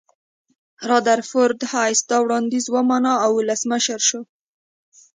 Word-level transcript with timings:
رادرفورد 0.89 1.59
هایس 1.71 1.99
دا 2.09 2.17
وړاندیز 2.25 2.65
ومانه 2.75 3.13
او 3.25 3.31
ولسمشر 3.39 3.99
شو. 4.09 4.21